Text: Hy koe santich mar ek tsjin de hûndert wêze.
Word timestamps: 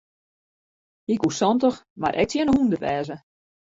Hy 1.07 1.15
koe 1.21 1.33
santich 1.39 1.79
mar 1.99 2.15
ek 2.21 2.27
tsjin 2.29 2.49
de 2.49 2.53
hûndert 2.55 2.85
wêze. 2.87 3.15